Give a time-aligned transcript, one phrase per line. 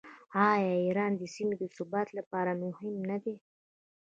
[0.51, 3.35] آیا ایران د سیمې د ثبات لپاره مهم نه دی؟